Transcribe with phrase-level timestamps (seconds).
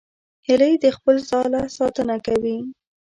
[0.47, 2.57] هیلۍ د خپل ځاله ساتنه کوي